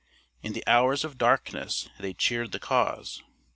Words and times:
In 0.41 0.53
the 0.53 0.65
hours 0.65 1.03
of 1.05 1.19
darkness 1.19 1.87
they 1.99 2.15
cheered 2.15 2.53
the 2.53 2.59
cause. 2.59 3.21